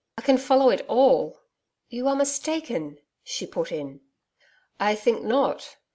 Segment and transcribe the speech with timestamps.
[0.17, 1.37] I can follow it all....'
[1.91, 4.01] 'You are mistaken,' she put in.
[4.79, 5.75] 'I think not.